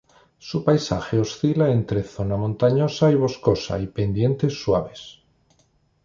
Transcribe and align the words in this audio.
Su 0.39 0.63
paisaje 0.65 1.19
oscila 1.19 1.69
entre 1.69 2.01
zona 2.01 2.35
montañosa 2.35 3.11
y 3.11 3.13
boscosa 3.13 3.77
y 3.77 3.85
pendientes 3.85 4.59
suaves. 4.59 5.21